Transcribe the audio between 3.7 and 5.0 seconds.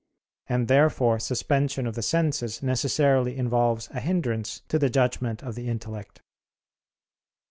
a hindrance to the